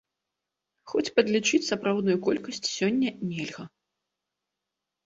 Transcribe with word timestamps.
Хоць 0.93 1.11
падлічыць 1.17 1.61
сапраўдную 1.67 2.17
колькасць 2.29 2.63
сёння 2.77 3.09
нельга. 3.29 3.63